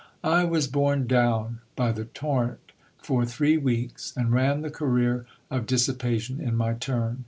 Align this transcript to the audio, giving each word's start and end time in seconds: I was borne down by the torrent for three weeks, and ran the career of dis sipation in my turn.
I 0.23 0.45
was 0.45 0.67
borne 0.67 1.05
down 1.05 1.59
by 1.75 1.91
the 1.91 2.05
torrent 2.05 2.71
for 3.03 3.23
three 3.23 3.57
weeks, 3.57 4.13
and 4.17 4.33
ran 4.33 4.61
the 4.61 4.71
career 4.71 5.27
of 5.51 5.67
dis 5.67 5.87
sipation 5.87 6.39
in 6.39 6.57
my 6.57 6.73
turn. 6.73 7.19